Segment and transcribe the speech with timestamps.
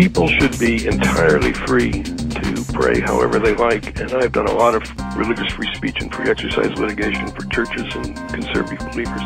[0.00, 4.00] people should be entirely free to pray however they like.
[4.00, 4.82] And I've done a lot of
[5.14, 9.20] religious free speech and free exercise litigation for churches and conservative believers.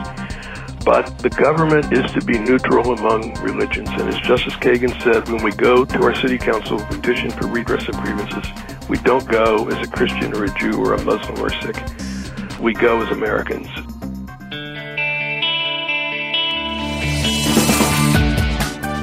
[0.84, 3.88] But the government is to be neutral among religions.
[3.90, 7.86] And as Justice Kagan said, when we go to our city council petition for redress
[7.86, 8.44] of grievances,
[8.88, 12.58] we don't go as a Christian or a Jew or a Muslim or a Sikh.
[12.58, 13.68] We go as Americans.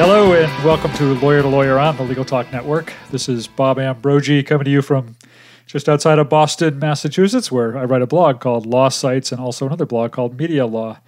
[0.00, 2.94] Hello and welcome to Lawyer to Lawyer on the Legal Talk Network.
[3.10, 5.14] This is Bob Ambrogi coming to you from
[5.66, 9.66] just outside of Boston, Massachusetts, where I write a blog called Law Sites and also
[9.66, 11.00] another blog called Media Law.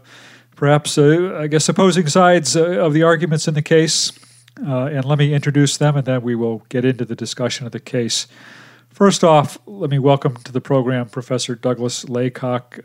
[0.54, 4.12] perhaps, uh, I guess, opposing sides uh, of the arguments in the case.
[4.56, 7.80] and let me introduce them and then we will get into the discussion of the
[7.80, 8.26] case.
[8.90, 12.80] First off, let me welcome to the program Professor Douglas Laycock.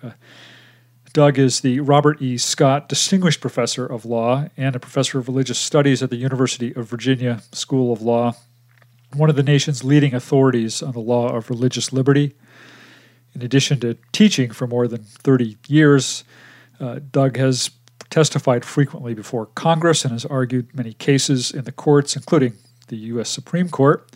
[1.16, 2.38] Doug is the Robert E.
[2.38, 6.90] Scott Distinguished Professor of Law and a Professor of Religious Studies at the University of
[6.90, 8.34] Virginia School of Law,
[9.14, 12.34] one of the nation's leading authorities on the law of religious liberty.
[13.34, 16.26] In addition to teaching for more than 30 years,
[16.82, 17.72] uh, Doug has
[18.10, 22.56] testified frequently before Congress and has argued many cases in the courts, including
[22.90, 23.30] the U.S.
[23.30, 24.12] Supreme Court.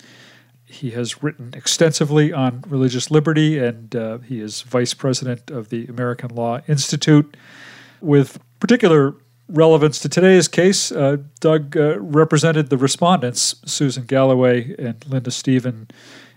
[0.69, 5.88] He has written extensively on religious liberty, and uh, he is vice president of the
[5.88, 7.35] American Law Institute.
[8.02, 9.16] With particular
[9.47, 15.90] relevance to today's case, uh, Doug uh, represented the respondents, Susan Galloway and Linda Stephen,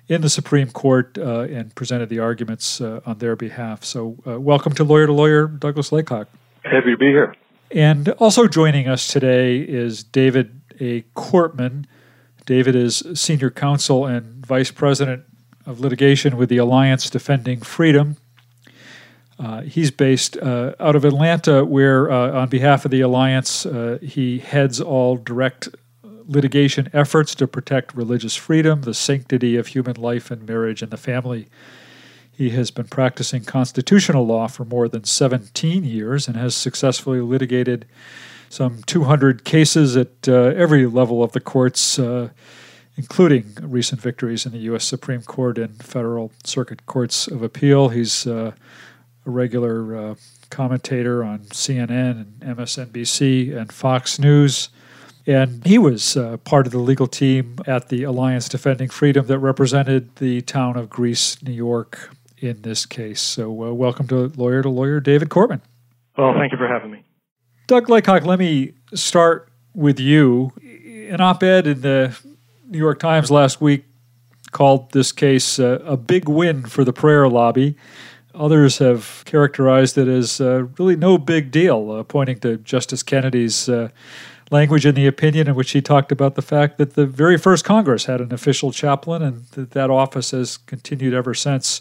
[0.09, 3.85] in the Supreme Court uh, and presented the arguments uh, on their behalf.
[3.85, 6.29] So, uh, welcome to Lawyer to Lawyer, Douglas Laycock.
[6.65, 7.35] Happy to be here.
[7.71, 11.03] And also joining us today is David A.
[11.15, 11.87] Cortman.
[12.47, 15.25] David is senior counsel and vice president
[15.67, 18.17] of litigation with the Alliance Defending Freedom.
[19.39, 23.99] Uh, he's based uh, out of Atlanta, where, uh, on behalf of the Alliance, uh,
[24.03, 25.69] he heads all direct
[26.27, 30.97] litigation efforts to protect religious freedom, the sanctity of human life and marriage and the
[30.97, 31.49] family.
[32.31, 37.87] He has been practicing constitutional law for more than 17 years and has successfully litigated
[38.53, 42.29] some 200 cases at uh, every level of the courts, uh,
[42.97, 44.85] including recent victories in the U.S.
[44.85, 47.89] Supreme Court and federal circuit courts of appeal.
[47.89, 48.53] He's uh,
[49.25, 50.17] a regular
[50.51, 52.11] commentator on CNN
[52.43, 54.69] and MSNBC and Fox News.
[55.27, 59.39] And he was uh, part of the legal team at the Alliance Defending Freedom that
[59.39, 63.23] represented the town of Greece, New York, in this case.
[63.23, 65.61] So, uh, welcome to Lawyer to Lawyer, David Cortman.
[66.19, 67.02] Well, thank you for having me.
[67.73, 70.53] Doug Laycock, let me start with you.
[71.09, 72.15] An op ed in the
[72.69, 73.87] New York Times last week
[74.51, 77.75] called this case uh, a big win for the prayer lobby.
[78.35, 83.71] Others have characterized it as uh, really no big deal, uh, pointing to Justice Kennedy's
[83.71, 83.89] uh,
[84.51, 87.65] language in the opinion in which he talked about the fact that the very first
[87.65, 91.81] Congress had an official chaplain and that that office has continued ever since.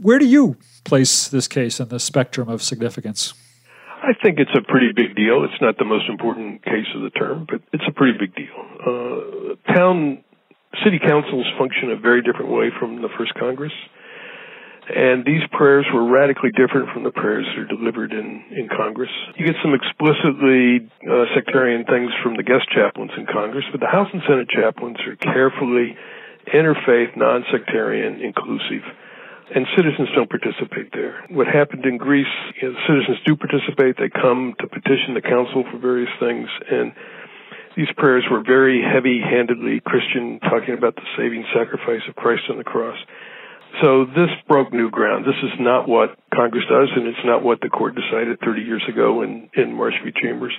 [0.00, 3.34] Where do you place this case in the spectrum of significance?
[4.02, 5.44] I think it's a pretty big deal.
[5.46, 8.58] It's not the most important case of the term, but it's a pretty big deal.
[8.82, 10.24] Uh, town
[10.82, 13.72] city councils function a very different way from the first Congress.
[14.90, 19.10] And these prayers were radically different from the prayers that are delivered in, in Congress.
[19.38, 23.86] You get some explicitly uh, sectarian things from the guest chaplains in Congress, but the
[23.86, 25.94] House and Senate chaplains are carefully
[26.50, 28.82] interfaith, non-sectarian, inclusive
[29.50, 31.24] and citizens don't participate there.
[31.28, 32.30] What happened in Greece,
[32.60, 33.96] you know, citizens do participate.
[33.98, 36.92] They come to petition the council for various things, and
[37.76, 42.64] these prayers were very heavy-handedly Christian, talking about the saving sacrifice of Christ on the
[42.64, 42.98] cross.
[43.80, 45.24] So this broke new ground.
[45.24, 48.84] This is not what Congress does, and it's not what the court decided 30 years
[48.88, 50.12] ago in, in Marsh v.
[50.12, 50.52] Chambers.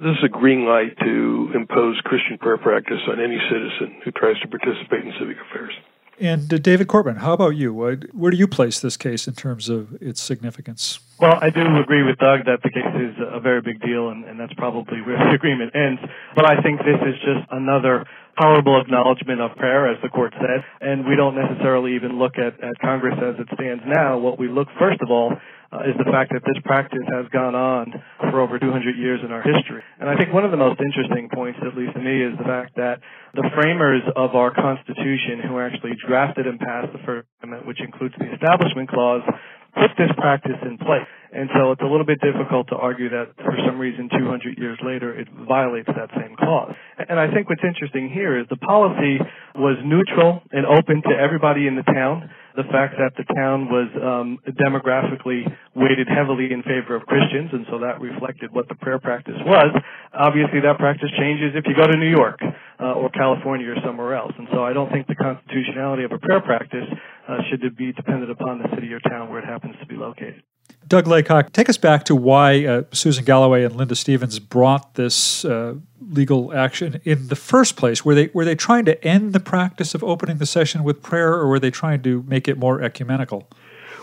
[0.00, 4.40] This is a green light to impose Christian prayer practice on any citizen who tries
[4.40, 5.72] to participate in civic affairs.
[6.20, 7.72] And uh, David Cortman, how about you?
[7.74, 11.00] where do you place this case in terms of its significance?
[11.20, 14.24] Well, I do agree with Doug that the case is a very big deal, and,
[14.24, 16.00] and that's probably where the agreement ends.
[16.34, 18.04] But I think this is just another
[18.36, 22.62] horrible acknowledgement of prayer, as the court said, and we don't necessarily even look at,
[22.62, 24.18] at Congress as it stands now.
[24.18, 25.34] What we look, first of all,
[25.74, 27.90] uh, is the fact that this practice has gone on
[28.30, 29.82] for over 200 years in our history.
[29.98, 32.46] And I think one of the most interesting points, at least to me, is the
[32.46, 33.02] fact that
[33.34, 38.14] the framers of our Constitution, who actually drafted and passed the First Amendment, which includes
[38.18, 39.26] the Establishment Clause,
[39.74, 41.10] put this practice in place.
[41.34, 44.78] And so it's a little bit difficult to argue that for some reason 200 years
[44.86, 46.72] later it violates that same clause.
[46.96, 49.18] And I think what's interesting here is the policy
[49.58, 52.30] was neutral and open to everybody in the town.
[52.56, 55.42] The fact that the town was um, demographically
[55.74, 59.74] weighted heavily in favor of Christians, and so that reflected what the prayer practice was.
[60.14, 62.38] Obviously, that practice changes if you go to New York
[62.78, 64.32] uh, or California or somewhere else.
[64.38, 66.86] And so I don't think the constitutionality of a prayer practice
[67.28, 70.42] uh, should be dependent upon the city or town where it happens to be located.
[70.86, 75.44] Doug Laycock, take us back to why uh, Susan Galloway and Linda Stephens brought this
[75.44, 78.04] uh, legal action in the first place.
[78.04, 81.32] Were they were they trying to end the practice of opening the session with prayer,
[81.32, 83.48] or were they trying to make it more ecumenical?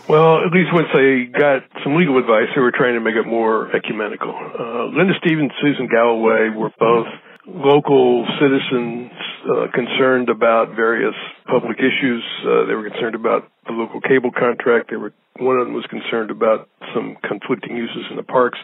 [0.08, 3.26] Well, at least once they got some legal advice, they were trying to make it
[3.26, 4.34] more ecumenical.
[4.34, 7.06] Uh, Linda Stephens, Susan Galloway were both
[7.46, 9.12] local citizens
[9.46, 11.14] uh, concerned about various
[11.46, 12.24] public issues.
[12.42, 14.90] Uh, they were concerned about the local cable contract.
[14.90, 18.58] They were one of them was concerned about some conflicting uses in the parks.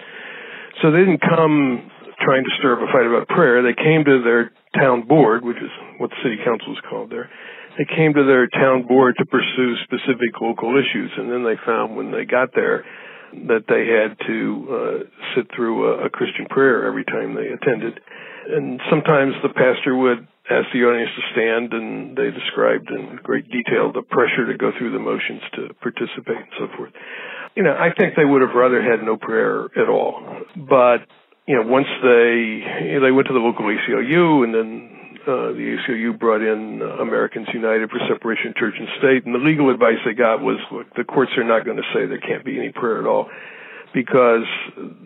[0.83, 1.91] So they didn't come
[2.21, 3.63] trying to stir up a fight about prayer.
[3.63, 7.31] They came to their town board, which is what the city council is called there.
[7.79, 11.97] They came to their town board to pursue specific local issues, and then they found
[11.97, 12.85] when they got there
[13.49, 14.99] that they had to uh,
[15.37, 18.01] sit through a, a Christian prayer every time they attended
[18.49, 23.51] and sometimes the pastor would ask the audience to stand, and they described in great
[23.51, 26.93] detail the pressure to go through the motions to participate and so forth.
[27.55, 30.23] You know, I think they would have rather had no prayer at all.
[30.57, 31.05] But
[31.47, 34.99] you know, once they you know, they went to the local ACLU, and then
[35.29, 39.45] uh, the ACLU brought in uh, Americans United for Separation Church and State, and the
[39.45, 42.45] legal advice they got was, look, the courts are not going to say there can't
[42.45, 43.29] be any prayer at all,
[43.93, 44.49] because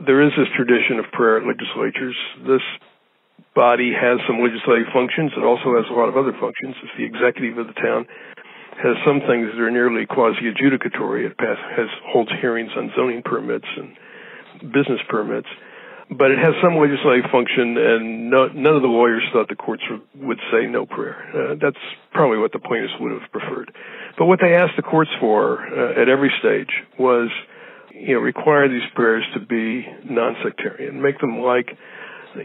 [0.07, 2.15] there is this tradition of prayer at legislatures.
[2.47, 2.63] This
[3.55, 5.33] body has some legislative functions.
[5.37, 6.75] It also has a lot of other functions.
[6.83, 8.07] It's the executive of the town.
[8.81, 11.27] Has some things that are nearly quasi adjudicatory.
[11.29, 15.49] It pass, has holds hearings on zoning permits and business permits,
[16.11, 17.77] but it has some legislative function.
[17.77, 19.83] And no, none of the lawyers thought the courts
[20.17, 21.21] would say no prayer.
[21.29, 23.71] Uh, that's probably what the plaintiffs would have preferred.
[24.17, 27.29] But what they asked the courts for uh, at every stage was,
[27.93, 31.77] you know, require these prayers to be non-sectarian, make them like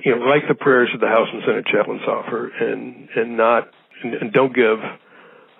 [0.04, 3.70] you know, like the prayers that the House and Senate chaplains offer, and and not
[4.04, 4.80] and, and don't give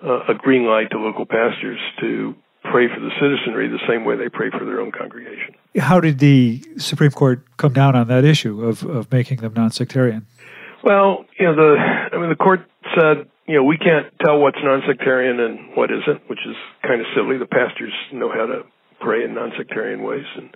[0.04, 2.34] uh, a green light to local pastors to
[2.70, 5.54] pray for the citizenry the same way they pray for their own congregation.
[5.78, 10.26] How did the Supreme Court come down on that issue of, of making them non-sectarian?
[10.82, 11.76] Well, you know, the
[12.12, 12.60] I mean, the court
[12.98, 17.06] said, you know, we can't tell what's non-sectarian and what isn't, which is kind of
[17.14, 17.38] silly.
[17.38, 18.62] The pastors know how to
[19.00, 20.54] pray in non-sectarian ways, and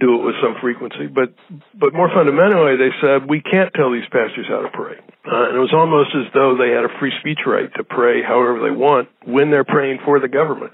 [0.00, 1.06] do it with some frequency.
[1.06, 1.34] But
[1.74, 4.96] but more fundamentally, they said we can't tell these pastors how to pray,
[5.26, 8.22] uh, and it was almost as though they had a free speech right to pray
[8.22, 10.72] however they want when they're praying for the government.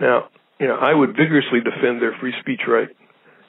[0.00, 0.28] Now,
[0.60, 2.88] you know, I would vigorously defend their free speech right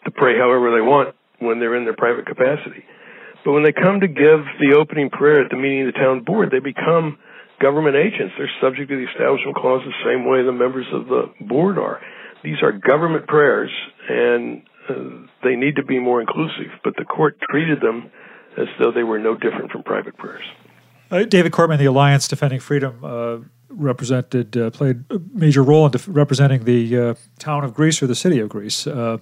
[0.06, 2.84] to pray however they want when they're in their private capacity.
[3.46, 6.24] But when they come to give the opening prayer at the meeting of the town
[6.24, 7.18] board, they become
[7.62, 8.34] government agents.
[8.38, 12.02] They're subject to the Establishment Clause the same way the members of the board are.
[12.44, 13.72] These are government prayers,
[14.10, 14.64] and
[15.44, 18.12] they need to be more inclusive, but the court treated them
[18.58, 20.44] as though they were no different from private prayers.
[21.10, 23.38] Uh, David Cortman, the Alliance Defending Freedom, uh,
[23.70, 28.08] represented uh, played a major role in def- representing the uh, town of Greece or
[28.08, 29.18] the city of Greece uh,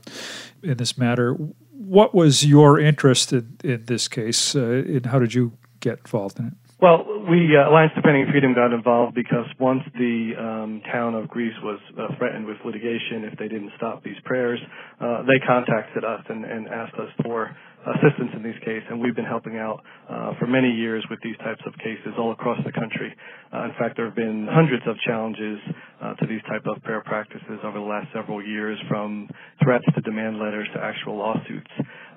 [0.63, 1.33] in this matter.
[1.71, 6.39] What was your interest in, in this case, uh, and how did you get involved
[6.39, 6.53] in it?
[6.85, 11.57] Well, we uh, Alliance Defending Freedom got involved because once the um, town of Greece
[11.63, 14.59] was uh, threatened with litigation if they didn't stop these prayers,
[15.01, 17.49] uh, they contacted us and, and asked us for
[17.89, 21.37] assistance in these cases, and we've been helping out uh, for many years with these
[21.37, 23.13] types of cases all across the country.
[23.53, 25.57] Uh, in fact, there have been hundreds of challenges
[26.01, 29.27] uh, to these type of prayer practices over the last several years, from
[29.63, 31.71] threats to demand letters to actual lawsuits.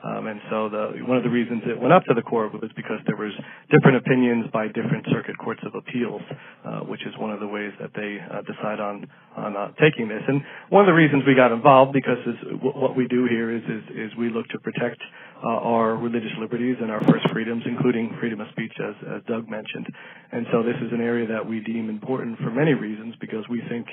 [0.05, 2.71] Um, and so the, one of the reasons it went up to the court was
[2.77, 3.33] because there was
[3.71, 6.23] different opinions by different circuit courts of appeals,
[6.65, 10.09] uh, which is one of the ways that they uh, decide on on uh, taking
[10.09, 10.23] this.
[10.27, 13.63] And one of the reasons we got involved because is, what we do here is
[13.65, 15.01] is, is we look to protect
[15.45, 19.49] uh, our religious liberties and our first freedoms, including freedom of speech, as, as Doug
[19.49, 19.87] mentioned.
[20.33, 23.63] And so this is an area that we deem important for many reasons because we
[23.69, 23.87] think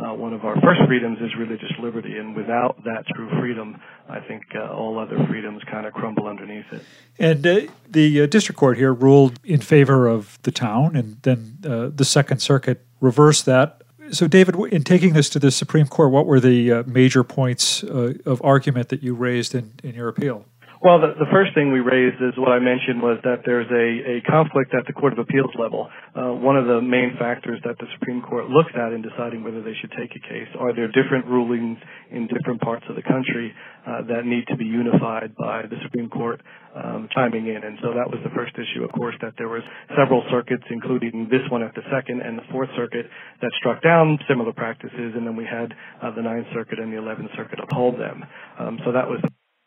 [0.00, 4.20] uh, one of our first freedoms is religious liberty, and without that true freedom, I
[4.20, 6.82] think uh, all other freedoms kind of crumble underneath it.
[7.18, 11.58] And uh, the uh, district court here ruled in favor of the town, and then
[11.64, 13.82] uh, the Second Circuit reversed that.
[14.10, 17.82] So, David, in taking this to the Supreme Court, what were the uh, major points
[17.84, 20.46] of argument that you raised in, in your appeal?
[20.80, 24.16] Well, the, the first thing we raised is what I mentioned was that there's a,
[24.16, 25.92] a conflict at the Court of Appeals level.
[26.16, 29.60] Uh, one of the main factors that the Supreme Court looks at in deciding whether
[29.60, 31.76] they should take a case are there different rulings
[32.08, 33.52] in different parts of the country
[33.84, 36.40] uh, that need to be unified by the Supreme Court
[36.72, 37.60] um, chiming in.
[37.60, 39.60] And so that was the first issue, of course, that there was
[40.00, 43.04] several circuits, including this one at the Second and the Fourth Circuit,
[43.44, 46.96] that struck down similar practices, and then we had uh, the Ninth Circuit and the
[46.96, 48.24] Eleventh Circuit uphold them.
[48.56, 49.20] Um, so that was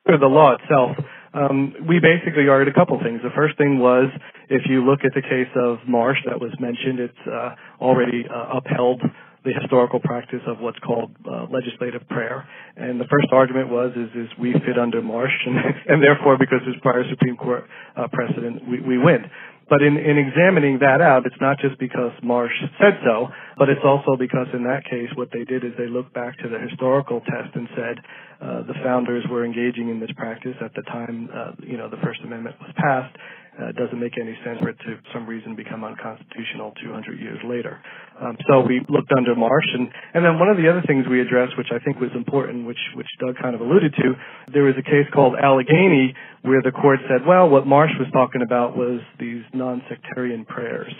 [0.05, 0.97] the law itself,
[1.33, 3.21] um, we basically argued a couple things.
[3.23, 4.11] The first thing was,
[4.49, 8.59] if you look at the case of Marsh that was mentioned, it's uh, already uh,
[8.59, 9.01] upheld
[9.43, 12.47] the historical practice of what's called uh, legislative prayer.
[12.77, 15.55] And the first argument was is, is we fit under Marsh, and,
[15.87, 17.65] and therefore, because there's prior Supreme Court
[17.97, 19.25] uh, precedent, we, we win.
[19.69, 23.83] But in, in examining that out, it's not just because Marsh said so, but it's
[23.83, 27.21] also because in that case, what they did is they looked back to the historical
[27.21, 27.95] test and said
[28.41, 32.01] uh, the founders were engaging in this practice at the time, uh, you know, the
[32.03, 33.15] First Amendment was passed,
[33.59, 37.19] uh, it doesn't make any sense for it to, for some reason, become unconstitutional 200
[37.19, 37.79] years later.
[38.23, 41.19] Um, so we looked under Marsh, and, and then one of the other things we
[41.19, 44.13] addressed, which I think was important, which which Doug kind of alluded to,
[44.53, 48.41] there was a case called Allegheny where the court said, well, what Marsh was talking
[48.41, 50.91] about was these non-sectarian prayers,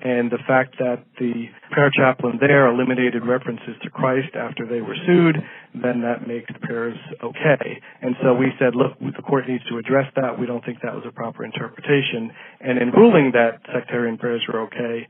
[0.00, 4.96] and the fact that the prayer chaplain there eliminated references to Christ after they were
[5.06, 5.36] sued,
[5.74, 7.80] then that makes the prayers okay.
[8.02, 10.38] And so we said, look, the court needs to address that.
[10.38, 12.30] We don't think that was a proper interpretation.
[12.60, 15.06] And in ruling that sectarian prayers were okay,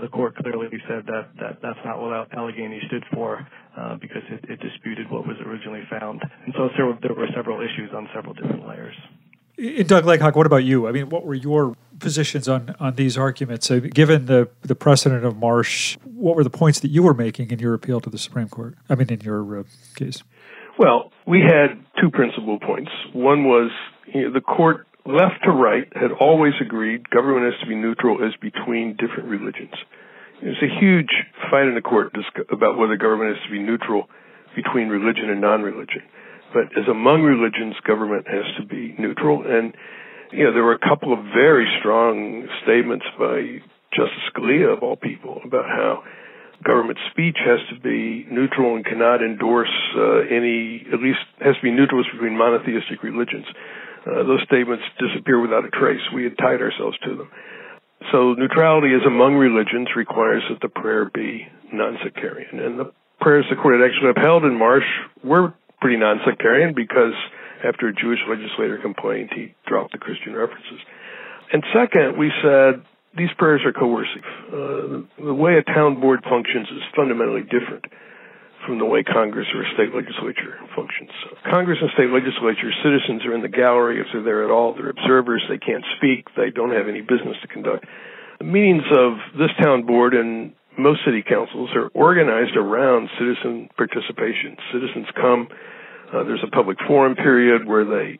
[0.00, 3.46] the court clearly said that, that that's not what Allegheny stood for
[3.76, 6.22] uh, because it, it disputed what was originally found.
[6.44, 8.96] And so there were, there were several issues on several different layers.
[9.86, 10.88] Doug Laycock, what about you?
[10.88, 13.66] I mean, what were your positions on, on these arguments?
[13.66, 17.50] So given the, the precedent of Marsh, what were the points that you were making
[17.50, 18.76] in your appeal to the Supreme Court?
[18.88, 19.62] I mean, in your uh,
[19.96, 20.22] case?
[20.78, 22.90] Well, we had two principal points.
[23.12, 23.70] One was
[24.06, 28.24] you know, the court, left to right, had always agreed government has to be neutral
[28.24, 29.74] as between different religions.
[30.42, 31.12] There's a huge
[31.50, 32.12] fight in the court
[32.50, 34.08] about whether government has to be neutral
[34.56, 36.02] between religion and non-religion.
[36.52, 39.44] But as among religions, government has to be neutral.
[39.46, 39.74] And,
[40.32, 43.62] you know, there were a couple of very strong statements by
[43.94, 46.02] Justice Scalia, of all people, about how
[46.64, 51.62] government speech has to be neutral and cannot endorse uh, any, at least has to
[51.62, 53.46] be neutral as between monotheistic religions.
[54.06, 56.00] Uh, those statements disappear without a trace.
[56.14, 57.30] We had tied ourselves to them.
[58.12, 62.58] So neutrality as among religions requires that the prayer be non-sectarian.
[62.58, 64.88] And the prayers the court had actually upheld in Marsh
[65.22, 67.12] were pretty non-sectarian because
[67.62, 70.80] after a Jewish legislator complained, he dropped the Christian references.
[71.52, 72.82] And second, we said
[73.16, 74.24] these prayers are coercive.
[74.48, 77.84] Uh, the way a town board functions is fundamentally different
[78.66, 81.10] from the way Congress or state legislature functions.
[81.48, 84.74] Congress and state legislatures, citizens are in the gallery if they're there at all.
[84.74, 85.42] They're observers.
[85.48, 86.28] They can't speak.
[86.36, 87.86] They don't have any business to conduct.
[88.38, 94.56] The meetings of this town board and most city councils are organized around citizen participation.
[94.72, 95.48] Citizens come.
[96.12, 98.18] Uh, there's a public forum period where they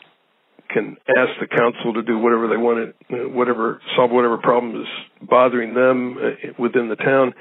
[0.73, 4.87] can ask the council to do whatever they want, to, whatever solve whatever problem is
[5.29, 7.35] bothering them uh, within the town.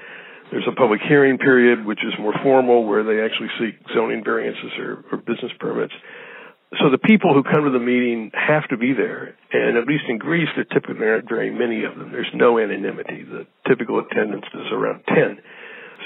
[0.51, 4.72] There's a public hearing period, which is more formal, where they actually seek zoning variances
[4.79, 5.94] or, or business permits
[6.77, 10.06] so the people who come to the meeting have to be there, and at least
[10.08, 12.12] in Greece, there typically aren't very many of them.
[12.12, 13.25] There's no anonymity.
[13.25, 15.41] The typical attendance is around 10.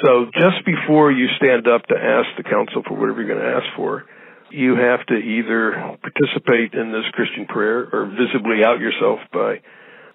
[0.07, 3.55] So just before you stand up to ask the council for whatever you're going to
[3.59, 4.05] ask for,
[4.51, 9.59] you have to either participate in this Christian prayer or visibly out yourself by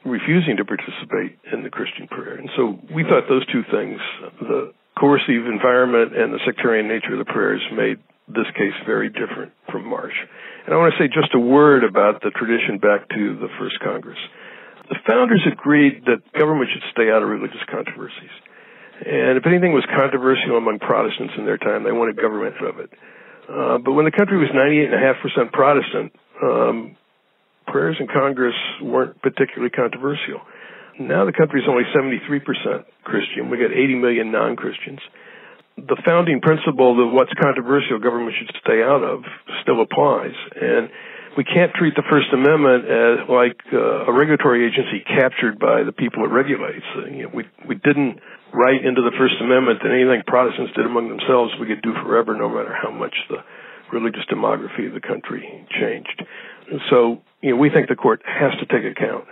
[0.05, 2.37] refusing to participate in the Christian prayer.
[2.37, 3.99] And so we thought those two things,
[4.41, 9.53] the coercive environment and the sectarian nature of the prayers, made this case very different
[9.73, 10.15] from Marsh.
[10.67, 13.81] And I want to say just a word about the tradition back to the first
[13.81, 14.19] Congress.
[14.89, 18.33] The founders agreed that government should stay out of religious controversies.
[19.05, 22.91] And if anything was controversial among Protestants in their time, they wanted government of it.
[23.49, 26.13] Uh, but when the country was 98.5% Protestant,
[26.43, 26.97] um,
[27.69, 30.41] prayers in Congress weren't particularly controversial.
[30.99, 32.25] Now the country is only 73%
[33.05, 33.51] Christian.
[33.51, 34.99] We got 80 million non-Christians.
[35.77, 39.23] The founding principle that what's controversial government should stay out of
[39.63, 40.35] still applies.
[40.59, 40.91] And
[41.39, 45.95] we can't treat the First Amendment as like uh, a regulatory agency captured by the
[45.95, 46.83] people it regulates.
[46.99, 48.19] Uh, you know, we we didn't
[48.51, 52.35] write into the First Amendment that anything Protestants did among themselves we could do forever,
[52.35, 53.47] no matter how much the
[53.93, 55.47] religious demography of the country
[55.79, 56.27] changed.
[56.71, 59.25] And so, you know, we think the court has to take account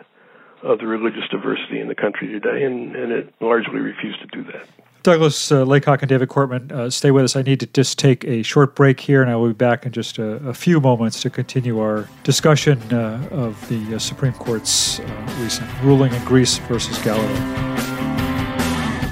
[0.62, 4.44] of the religious diversity in the country today, and, and it largely refused to do
[4.52, 4.66] that.
[5.02, 7.36] Douglas uh, Laycock and David Cortman, uh, stay with us.
[7.36, 9.92] I need to just take a short break here, and I will be back in
[9.92, 14.98] just a, a few moments to continue our discussion uh, of the uh, Supreme Court's
[14.98, 17.34] uh, recent ruling in Greece versus Galloway.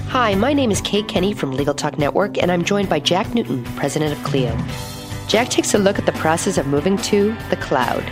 [0.08, 3.32] Hi, my name is Kate Kenny from Legal Talk Network, and I'm joined by Jack
[3.34, 4.56] Newton, president of Clio.
[5.28, 8.04] Jack takes a look at the process of moving to the cloud.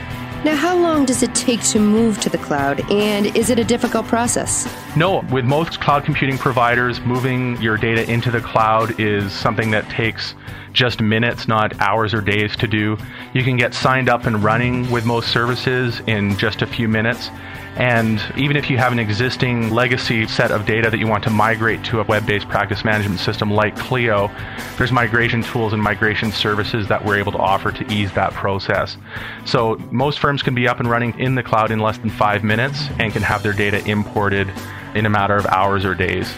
[0.44, 3.64] Now, how long does it take to move to the cloud, and is it a
[3.64, 4.68] difficult process?
[4.96, 9.88] No, with most cloud computing providers, moving your data into the cloud is something that
[9.88, 10.34] takes
[10.72, 12.98] just minutes, not hours or days to do.
[13.34, 17.30] You can get signed up and running with most services in just a few minutes.
[17.76, 21.30] And even if you have an existing legacy set of data that you want to
[21.30, 24.30] migrate to a web based practice management system like Clio,
[24.76, 28.98] there's migration tools and migration services that we're able to offer to ease that process.
[29.46, 32.44] So most firms can be up and running in the cloud in less than five
[32.44, 34.52] minutes and can have their data imported
[34.94, 36.34] in a matter of hours or days.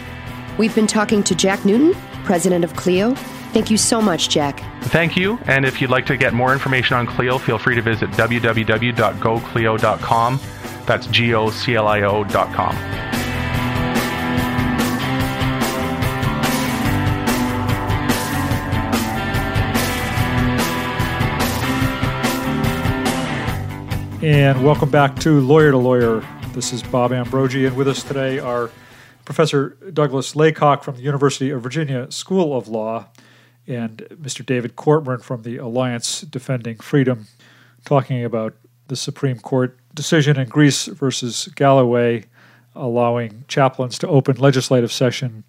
[0.57, 3.13] We've been talking to Jack Newton, president of Clio.
[3.51, 4.63] Thank you so much, Jack.
[4.85, 5.37] Thank you.
[5.47, 10.39] And if you'd like to get more information on Clio, feel free to visit www.goclio.com.
[10.85, 12.75] That's G O C L I O dot com.
[24.23, 26.23] And welcome back to Lawyer to Lawyer.
[26.53, 28.71] This is Bob Ambrogi, and with us today are
[29.23, 33.07] Professor Douglas Laycock from the University of Virginia School of Law
[33.67, 34.43] and Mr.
[34.43, 37.27] David Cortman from the Alliance Defending Freedom,
[37.83, 38.55] talking about
[38.87, 42.25] the Supreme Court decision in Greece versus Galloway,
[42.75, 45.43] allowing chaplains to open legislative session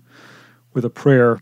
[0.72, 1.40] with a prayer.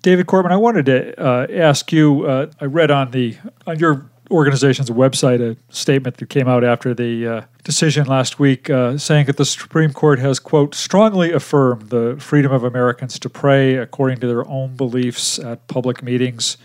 [0.00, 2.26] David Cortman, I wanted to uh, ask you.
[2.26, 6.94] Uh, I read on the on your organization's website a statement that came out after
[6.94, 11.90] the uh, decision last week uh, saying that the Supreme Court has, quote, strongly affirmed
[11.90, 16.56] the freedom of Americans to pray according to their own beliefs at public meetings.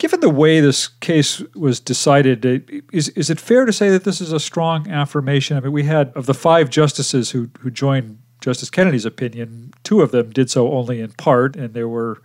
[0.00, 2.46] Given the way this case was decided,
[2.90, 5.58] is, is it fair to say that this is a strong affirmation?
[5.58, 10.00] I mean, we had, of the five justices who, who joined Justice Kennedy's opinion, two
[10.00, 12.22] of them did so only in part, and there were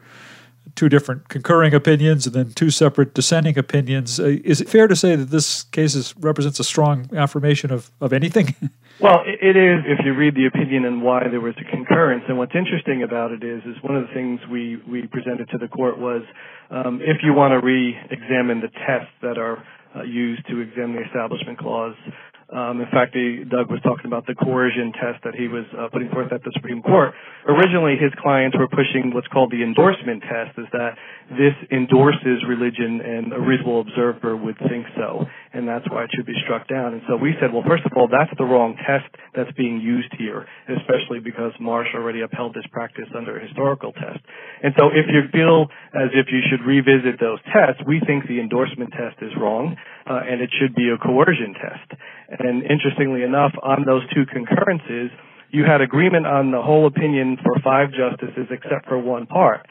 [0.75, 4.21] two different concurring opinions and then two separate dissenting opinions.
[4.21, 7.91] Uh, is it fair to say that this case is, represents a strong affirmation of,
[7.99, 8.55] of anything?
[9.01, 12.23] well, it is if you read the opinion and why there was a concurrence.
[12.29, 15.57] And what's interesting about it is, is one of the things we, we presented to
[15.57, 16.23] the court was
[16.71, 19.63] um, if you want to re-examine the tests that are
[19.95, 21.95] uh, used to examine the Establishment Clause,
[22.53, 23.17] um, in fact,
[23.49, 26.51] Doug was talking about the coercion test that he was uh, putting forth at the
[26.53, 27.13] Supreme Court.
[27.49, 30.93] Originally, his clients were pushing what's called the endorsement test, is that
[31.31, 36.27] this endorses religion and a reasonable observer would think so, and that's why it should
[36.27, 36.91] be struck down.
[36.91, 40.11] And so we said, well, first of all, that's the wrong test that's being used
[40.19, 44.19] here, especially because Marsh already upheld this practice under a historical test.
[44.61, 48.43] And so if you feel as if you should revisit those tests, we think the
[48.43, 51.87] endorsement test is wrong, uh, and it should be a coercion test.
[52.35, 55.09] And interestingly enough, on those two concurrences,
[55.55, 59.63] you had agreement on the whole opinion for five justices except for one part.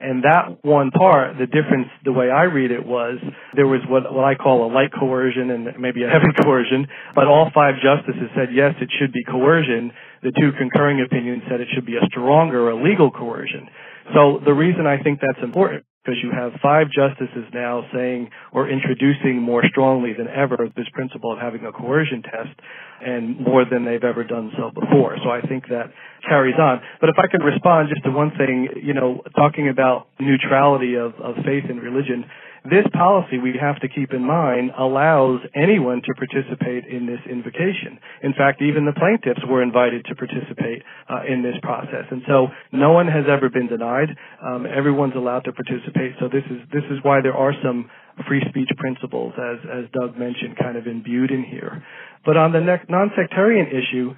[0.00, 3.18] And that one part, the difference, the way I read it was,
[3.54, 7.26] there was what, what I call a light coercion and maybe a heavy coercion, but
[7.26, 9.90] all five justices said yes, it should be coercion.
[10.22, 13.68] The two concurring opinions said it should be a stronger, a legal coercion.
[14.14, 18.68] So the reason I think that's important because you have five justices now saying or
[18.68, 22.58] introducing more strongly than ever this principle of having a coercion test
[23.04, 25.16] and more than they've ever done so before.
[25.22, 25.92] So I think that
[26.26, 26.80] carries on.
[27.00, 31.14] But if I could respond just to one thing, you know, talking about neutrality of,
[31.20, 32.24] of faith and religion,
[32.64, 37.98] this policy, we have to keep in mind, allows anyone to participate in this invocation.
[38.22, 42.04] In fact, even the plaintiffs were invited to participate uh, in this process.
[42.10, 44.10] And so no one has ever been denied.
[44.42, 46.14] Um, everyone's allowed to participate.
[46.20, 47.90] So this is, this is why there are some
[48.26, 51.84] free speech principles, as, as Doug mentioned, kind of imbued in here.
[52.24, 54.14] But on the non-sectarian issue,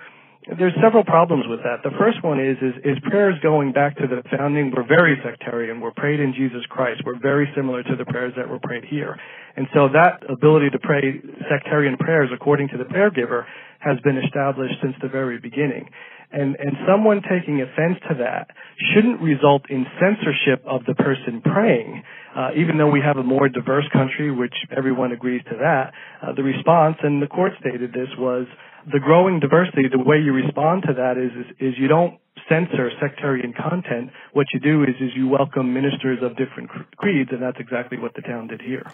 [0.59, 1.83] there's several problems with that.
[1.85, 5.81] The first one is, is, is prayers going back to the founding were very sectarian.
[5.81, 7.03] We're prayed in Jesus Christ.
[7.05, 9.19] We're very similar to the prayers that were prayed here.
[9.57, 13.47] And so that ability to pray sectarian prayers according to the prayer giver
[13.79, 15.89] has been established since the very beginning.
[16.33, 18.55] And, and someone taking offense to that
[18.95, 22.03] shouldn't result in censorship of the person praying.
[22.37, 26.33] Uh, even though we have a more diverse country, which everyone agrees to that, uh,
[26.35, 28.47] the response, and the court stated this, was
[28.91, 32.91] the growing diversity, the way you respond to that is, is, is you don't censor
[33.01, 34.11] sectarian content.
[34.33, 38.15] What you do is, is you welcome ministers of different creeds, and that's exactly what
[38.15, 38.91] the town did here.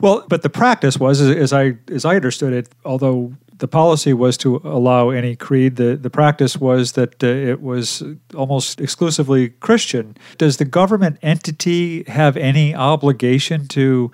[0.00, 4.36] Well, but the practice was, as I as I understood it, although the policy was
[4.38, 8.02] to allow any creed, the the practice was that uh, it was
[8.34, 10.16] almost exclusively Christian.
[10.38, 14.10] Does the government entity have any obligation to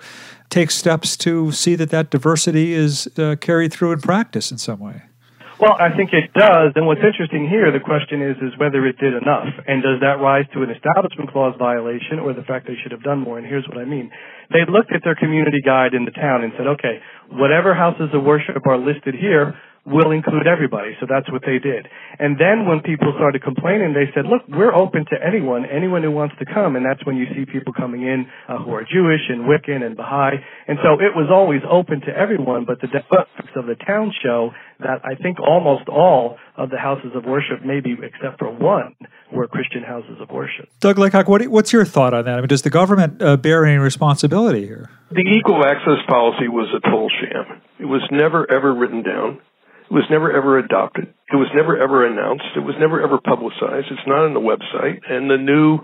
[0.49, 4.79] take steps to see that that diversity is uh, carried through in practice in some
[4.79, 5.03] way?
[5.59, 6.71] Well, I think it does.
[6.79, 9.51] And what's interesting here, the question is, is whether it did enough.
[9.67, 13.03] And does that rise to an Establishment Clause violation or the fact they should have
[13.03, 13.37] done more?
[13.37, 14.09] And here's what I mean.
[14.55, 17.03] They looked at their community guide in the town and said, okay,
[17.35, 20.95] whatever houses of worship are listed here, will include everybody.
[21.01, 21.89] So that's what they did.
[22.19, 26.11] And then when people started complaining, they said, look, we're open to anyone, anyone who
[26.11, 26.75] wants to come.
[26.75, 29.97] And that's when you see people coming in uh, who are Jewish and Wiccan and
[29.97, 30.37] Baha'i.
[30.67, 34.51] And so it was always open to everyone, but the demographics of the town show
[34.79, 38.95] that I think almost all of the houses of worship, maybe except for one,
[39.33, 40.69] were Christian houses of worship.
[40.79, 42.37] Doug Laycock, what, what's your thought on that?
[42.37, 44.89] I mean, does the government uh, bear any responsibility here?
[45.11, 47.61] The equal access policy was a total sham.
[47.79, 49.39] It was never, ever written down.
[49.89, 51.09] It was never ever adopted.
[51.33, 52.45] It was never ever announced.
[52.55, 53.89] It was never ever publicized.
[53.89, 55.01] It's not on the website.
[55.09, 55.79] And the new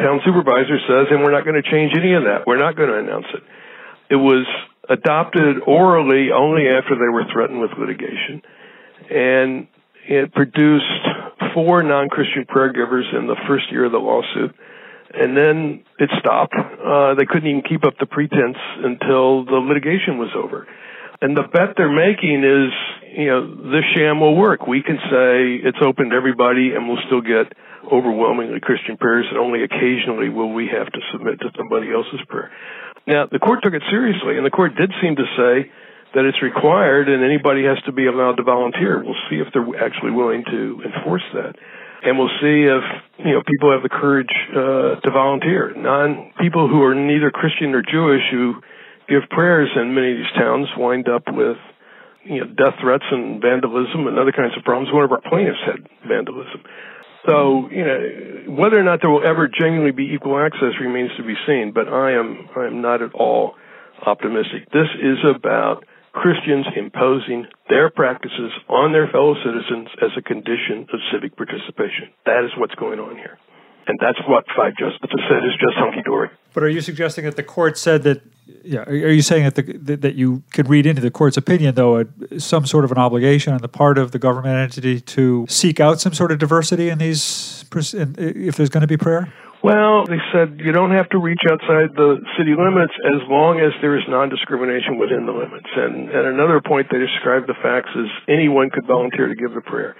[0.00, 2.46] town supervisor says, and we're not going to change any of that.
[2.46, 3.42] We're not going to announce it.
[4.08, 4.48] It was
[4.88, 8.40] adopted orally only after they were threatened with litigation.
[9.10, 9.68] And
[10.08, 11.04] it produced
[11.52, 14.56] four non-Christian prayer givers in the first year of the lawsuit.
[15.12, 16.54] And then it stopped.
[16.54, 20.66] Uh, they couldn't even keep up the pretense until the litigation was over.
[21.20, 22.72] And the bet they're making is,
[23.12, 24.66] you know, this sham will work.
[24.66, 27.52] We can say it's open to everybody and we'll still get
[27.84, 32.50] overwhelmingly Christian prayers and only occasionally will we have to submit to somebody else's prayer.
[33.06, 35.68] Now, the court took it seriously and the court did seem to say
[36.14, 39.04] that it's required and anybody has to be allowed to volunteer.
[39.04, 41.52] We'll see if they're actually willing to enforce that.
[42.02, 42.84] And we'll see if,
[43.20, 45.76] you know, people have the courage, uh, to volunteer.
[45.76, 48.56] Non, people who are neither Christian or Jewish who
[49.10, 51.58] give prayers in many of these towns wind up with
[52.24, 54.94] you know death threats and vandalism and other kinds of problems.
[54.94, 56.62] One of our plaintiffs had vandalism.
[57.26, 61.24] So you know whether or not there will ever genuinely be equal access remains to
[61.26, 61.72] be seen.
[61.74, 63.58] But I am I am not at all
[64.06, 64.70] optimistic.
[64.72, 70.98] This is about Christians imposing their practices on their fellow citizens as a condition of
[71.12, 72.10] civic participation.
[72.26, 73.38] That is what's going on here.
[73.90, 76.30] And that's what five justices said is just hunky dory.
[76.54, 78.22] But are you suggesting that the court said that?
[78.62, 82.00] Yeah, are you saying that the, that you could read into the court's opinion though
[82.00, 82.04] a,
[82.38, 86.00] some sort of an obligation on the part of the government entity to seek out
[86.00, 89.32] some sort of diversity in these if there's going to be prayer?
[89.62, 93.72] Well, they said you don't have to reach outside the city limits as long as
[93.82, 95.68] there is non-discrimination within the limits.
[95.74, 99.60] And at another point, they described the facts as anyone could volunteer to give the
[99.60, 99.96] prayer.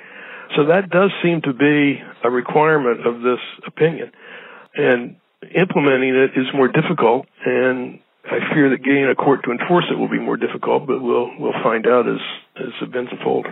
[0.56, 4.12] So that does seem to be a requirement of this opinion.
[4.74, 5.16] And
[5.54, 9.98] implementing it is more difficult, and I fear that getting a court to enforce it
[9.98, 12.18] will be more difficult, but we'll, we'll find out as,
[12.56, 13.46] as events unfold.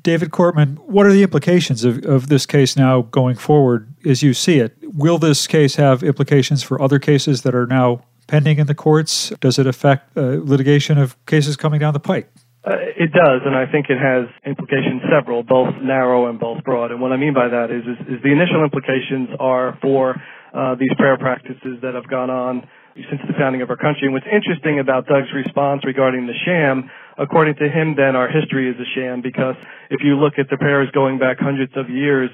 [0.00, 4.32] David Cortman, what are the implications of, of this case now going forward as you
[4.32, 4.76] see it?
[4.82, 9.30] Will this case have implications for other cases that are now pending in the courts?
[9.40, 12.30] Does it affect uh, litigation of cases coming down the pike?
[12.64, 16.92] Uh, it does, and I think it has implications several, both narrow and both broad.
[16.92, 20.14] And what I mean by that is, is, is the initial implications are for
[20.54, 22.62] uh, these prayer practices that have gone on
[22.94, 24.06] since the founding of our country.
[24.06, 28.70] And what's interesting about Doug's response regarding the sham, according to him, then our history
[28.70, 29.56] is a sham because
[29.90, 32.30] if you look at the prayers going back hundreds of years,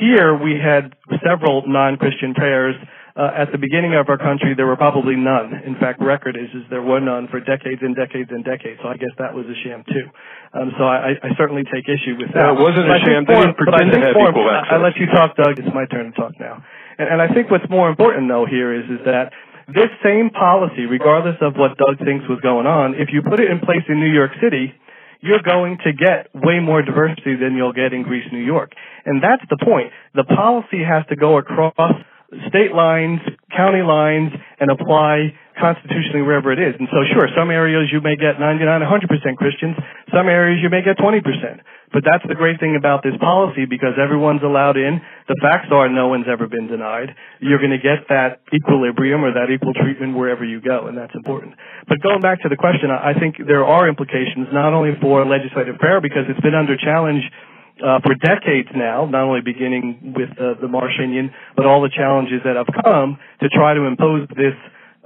[0.00, 2.74] here we had several non-Christian prayers
[3.18, 5.50] uh, at the beginning of our country, there were probably none.
[5.66, 8.78] In fact, record is, is there were none for decades and decades and decades.
[8.78, 10.06] So I guess that was a sham too.
[10.54, 12.46] Um, so I, I certainly take issue with that.
[12.46, 13.26] No, it wasn't but a sham.
[13.26, 14.70] They didn't pretend to have equal access.
[14.70, 15.58] I let you talk, Doug.
[15.58, 16.62] It's my turn to talk now.
[16.96, 19.34] And, and I think what's more important though here is, is that
[19.68, 23.50] This same policy, regardless of what Doug thinks was going on, if you put it
[23.50, 24.72] in place in New York City,
[25.20, 28.72] you're going to get way more diversity than you'll get in Greece, New York.
[29.04, 29.92] And that's the point.
[30.14, 31.74] The policy has to go across
[32.48, 33.20] state lines,
[33.56, 36.76] county lines, and apply constitutionally wherever it is.
[36.78, 39.76] And so, sure, some areas you may get 99, 100% Christians.
[40.14, 41.24] Some areas you may get 20%.
[41.90, 45.00] But that's the great thing about this policy because everyone's allowed in.
[45.26, 47.16] The facts are no one's ever been denied.
[47.40, 51.14] You're going to get that equilibrium or that equal treatment wherever you go, and that's
[51.16, 51.56] important.
[51.88, 55.80] But going back to the question, I think there are implications not only for legislative
[55.80, 57.24] prayer because it's been under challenge
[57.82, 62.40] uh, for decades now, not only beginning with uh, the Marshinian, but all the challenges
[62.44, 64.54] that have come to try to impose this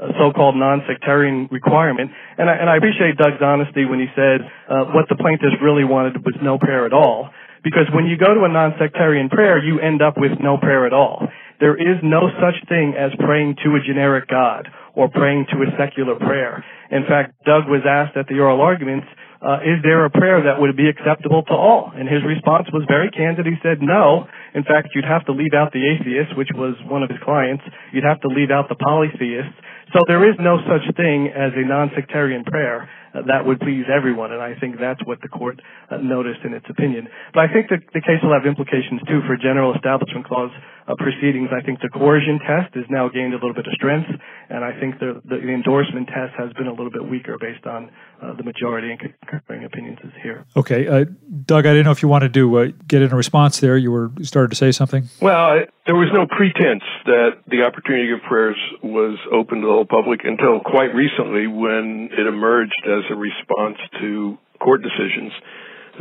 [0.00, 2.10] uh, so-called non-sectarian requirement.
[2.38, 5.84] And I, and I appreciate Doug's honesty when he said uh, what the plaintiffs really
[5.84, 7.30] wanted was no prayer at all.
[7.62, 10.92] Because when you go to a non-sectarian prayer, you end up with no prayer at
[10.92, 11.28] all.
[11.60, 15.70] There is no such thing as praying to a generic God or praying to a
[15.78, 16.64] secular prayer.
[16.90, 19.06] In fact, Doug was asked at the oral arguments,
[19.42, 21.90] uh, is there a prayer that would be acceptable to all?
[21.94, 23.46] And his response was very candid.
[23.46, 24.28] He said, no.
[24.54, 27.64] In fact, you'd have to leave out the atheists, which was one of his clients.
[27.92, 29.56] You'd have to leave out the polytheists.
[29.92, 34.40] So there is no such thing as a non-sectarian prayer that would please everyone, and
[34.40, 35.60] I think that's what the court
[35.90, 37.08] uh, noticed in its opinion.
[37.34, 40.50] But I think the, the case will have implications too for general establishment clause
[40.88, 41.50] uh, proceedings.
[41.52, 44.08] I think the coercion test has now gained a little bit of strength,
[44.48, 47.90] and I think the, the, endorsement test has been a little bit weaker based on
[48.22, 50.46] uh, the majority and concurring opinions here.
[50.56, 51.04] Okay, uh,
[51.44, 53.76] Doug, I didn't know if you wanted to uh, get in a response there.
[53.76, 55.06] You were you started to say something.
[55.22, 59.72] Well, I, there was no pretense that the opportunity of prayers was open to the
[59.72, 65.30] whole public until quite recently when it emerged as a response to court decisions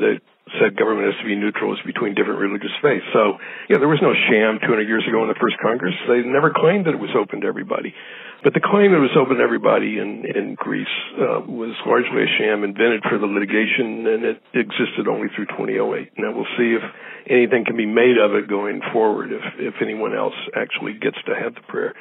[0.02, 0.18] that
[0.58, 3.06] said government has to be neutral between different religious faiths.
[3.14, 3.38] So,
[3.70, 5.94] yeah, there was no sham 200 years ago in the first Congress.
[6.10, 7.94] They never claimed that it was open to everybody.
[8.42, 12.32] But the claim it was open to everybody in, in Greece uh, was largely a
[12.42, 16.18] sham invented for the litigation, and it existed only through 2008.
[16.18, 16.82] Now we'll see if
[17.30, 21.38] anything can be made of it going forward, if, if anyone else actually gets to
[21.38, 21.94] have the prayer.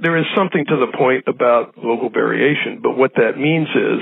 [0.00, 4.00] There is something to the point about local variation, but what that means is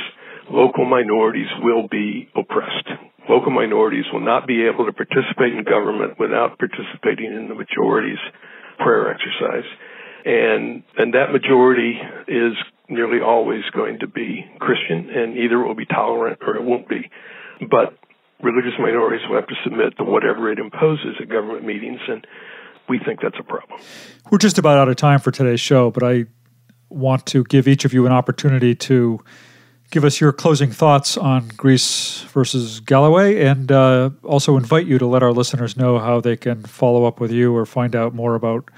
[0.55, 2.95] local minorities will be oppressed.
[3.29, 8.23] Local minorities will not be able to participate in government without participating in the majority's
[8.79, 9.67] prayer exercise.
[10.25, 12.55] And, and that majority is
[12.89, 16.89] nearly always going to be Christian, and either it will be tolerant or it won't
[16.89, 17.11] be.
[17.71, 17.97] But
[18.43, 22.27] religious minorities will have to submit to whatever it imposes at government meetings, and
[22.89, 23.81] we think that's a problem.
[24.31, 26.27] We're just about out of time for today's show, but I
[26.89, 29.21] want to give each of you an opportunity to
[29.91, 35.07] give us your closing thoughts on Greece versus Galloway and uh, also invite you to
[35.07, 38.35] let our listeners know how they can follow up with you or find out more
[38.35, 38.71] about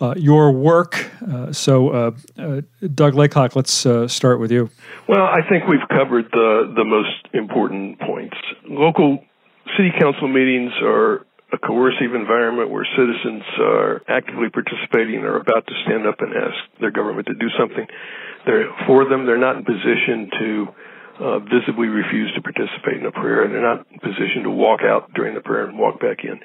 [0.00, 1.10] uh, your work.
[1.20, 2.60] Uh, so, uh, uh,
[2.94, 4.70] Doug Laycock, let's uh, start with you.
[5.08, 8.36] Well, I think we've covered the, the most important points.
[8.68, 9.22] Local
[9.76, 15.74] city council meetings are a coercive environment where citizens are actively participating or about to
[15.84, 17.86] stand up and ask their government to do something.
[18.46, 20.68] They're, for them, they're not in position to
[21.20, 24.80] uh, visibly refuse to participate in a prayer, and they're not in position to walk
[24.80, 26.40] out during the prayer and walk back in.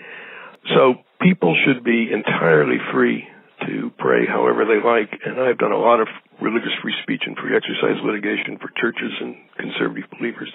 [0.76, 3.28] So people should be entirely free
[3.68, 6.08] to pray however they like, and I've done a lot of
[6.42, 10.52] religious free speech and free exercise litigation for churches and conservative believers.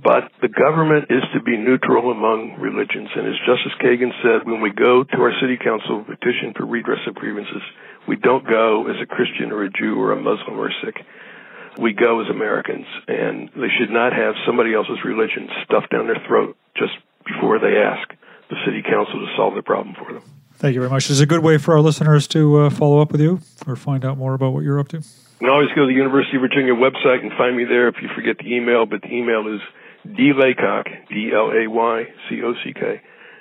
[0.00, 3.12] But the government is to be neutral among religions.
[3.12, 7.04] And as Justice Kagan said, when we go to our city council petition for redress
[7.06, 7.60] of grievances,
[8.08, 11.04] we don't go as a Christian or a Jew or a Muslim or a Sikh.
[11.76, 12.86] We go as Americans.
[13.06, 17.76] And they should not have somebody else's religion stuffed down their throat just before they
[17.76, 18.08] ask
[18.48, 20.24] the city council to solve the problem for them.
[20.62, 21.08] Thank you very much.
[21.08, 23.74] This is a good way for our listeners to uh, follow up with you or
[23.74, 24.98] find out more about what you're up to.
[24.98, 25.02] You
[25.40, 28.08] can always go to the University of Virginia website and find me there if you
[28.14, 29.60] forget the email, but the email is
[30.06, 32.80] dlaycock, D-L-A-Y-C-O-C-K,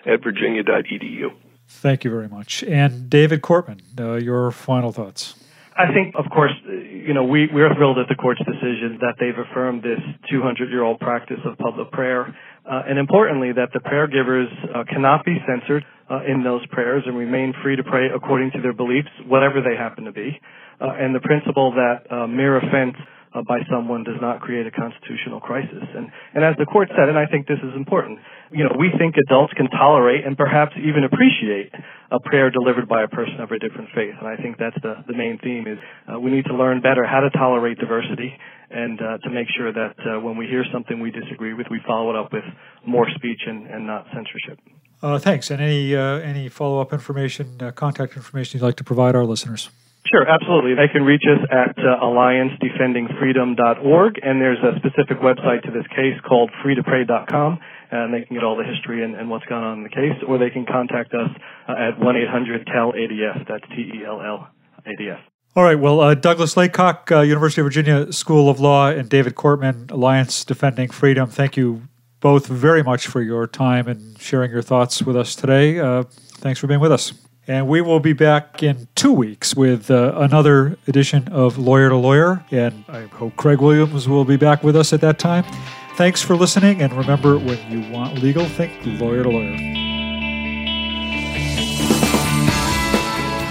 [0.07, 1.27] at virginia.edu.
[1.67, 2.63] Thank you very much.
[2.63, 5.36] And David Cortman, uh, your final thoughts.
[5.77, 9.38] I think, of course, you know, we, we're thrilled at the court's decision that they've
[9.38, 9.99] affirmed this
[10.31, 12.36] 200 year old practice of public prayer.
[12.65, 17.04] Uh, and importantly, that the prayer givers uh, cannot be censored uh, in those prayers
[17.08, 20.36] and remain free to pray according to their beliefs, whatever they happen to be.
[20.82, 22.97] Uh, and the principle that uh, mere offense
[23.32, 25.88] uh, by someone does not create a constitutional crisis.
[25.95, 28.19] And, and as the court said, and I think this is important,
[28.52, 31.71] you know, we think adults can tolerate and perhaps even appreciate
[32.12, 34.15] a prayer delivered by a person of a different faith.
[34.19, 35.80] And I think that's the, the main theme is
[36.12, 38.36] uh, we need to learn better how to tolerate diversity
[38.69, 41.80] and uh, to make sure that uh, when we hear something we disagree with, we
[41.88, 42.43] follow it up with
[42.86, 44.60] more speech and, and not censorship.
[45.01, 45.49] Uh, thanks.
[45.49, 49.25] And any uh, any follow up information, uh, contact information you'd like to provide our
[49.25, 49.69] listeners?
[50.11, 50.75] Sure, absolutely.
[50.75, 56.19] They can reach us at uh, alliancedefendingfreedom.org, and there's a specific website to this case
[56.27, 57.59] called freetopray.com,
[57.91, 60.21] and they can get all the history and, and what's gone on in the case,
[60.27, 61.29] or they can contact us
[61.69, 63.47] uh, at 1-800-TEL-ADF.
[63.47, 65.19] That's T-E-L-L-A-D-F.
[65.55, 65.79] All right.
[65.79, 70.43] Well, uh, Douglas Laycock, uh, University of Virginia School of Law, and David Cortman, Alliance
[70.43, 71.29] Defending Freedom.
[71.29, 71.83] Thank you
[72.21, 75.79] both very much for your time and sharing your thoughts with us today.
[75.79, 76.03] Uh,
[76.36, 77.13] thanks for being with us.
[77.47, 81.97] And we will be back in two weeks with uh, another edition of Lawyer to
[81.97, 82.45] Lawyer.
[82.51, 85.43] And I hope Craig Williams will be back with us at that time.
[85.95, 86.81] Thanks for listening.
[86.81, 89.57] And remember, when you want legal, think lawyer to lawyer.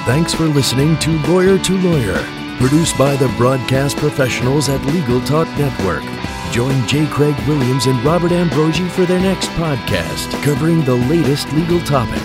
[0.06, 2.24] Thanks for listening to Lawyer to Lawyer,
[2.58, 6.02] produced by the broadcast professionals at Legal Talk Network.
[6.50, 7.06] Join J.
[7.06, 12.22] Craig Williams and Robert Ambrogi for their next podcast covering the latest legal topic.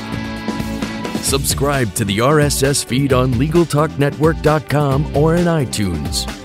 [1.23, 6.44] Subscribe to the RSS feed on LegalTalkNetwork.com or in iTunes.